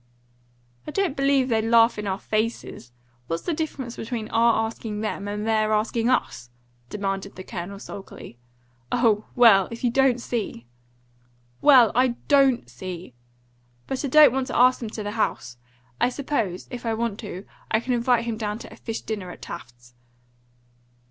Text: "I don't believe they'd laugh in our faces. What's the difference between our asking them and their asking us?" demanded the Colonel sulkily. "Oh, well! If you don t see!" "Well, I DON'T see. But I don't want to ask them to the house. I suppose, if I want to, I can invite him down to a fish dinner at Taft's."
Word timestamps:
"I 0.87 0.89
don't 0.89 1.15
believe 1.15 1.47
they'd 1.47 1.61
laugh 1.61 1.99
in 1.99 2.07
our 2.07 2.17
faces. 2.17 2.91
What's 3.27 3.43
the 3.43 3.53
difference 3.53 3.97
between 3.97 4.29
our 4.29 4.65
asking 4.65 5.01
them 5.01 5.27
and 5.27 5.45
their 5.45 5.71
asking 5.73 6.09
us?" 6.09 6.49
demanded 6.89 7.35
the 7.35 7.43
Colonel 7.43 7.77
sulkily. 7.77 8.39
"Oh, 8.91 9.25
well! 9.35 9.67
If 9.69 9.83
you 9.83 9.91
don 9.91 10.13
t 10.13 10.17
see!" 10.17 10.65
"Well, 11.61 11.91
I 11.93 12.07
DON'T 12.29 12.67
see. 12.67 13.13
But 13.85 14.03
I 14.03 14.07
don't 14.07 14.33
want 14.33 14.47
to 14.47 14.57
ask 14.57 14.79
them 14.79 14.89
to 14.89 15.03
the 15.03 15.11
house. 15.11 15.57
I 15.99 16.09
suppose, 16.09 16.67
if 16.71 16.83
I 16.83 16.95
want 16.95 17.19
to, 17.19 17.45
I 17.69 17.79
can 17.79 17.93
invite 17.93 18.25
him 18.25 18.37
down 18.37 18.57
to 18.57 18.73
a 18.73 18.77
fish 18.77 19.01
dinner 19.01 19.29
at 19.29 19.43
Taft's." 19.43 19.93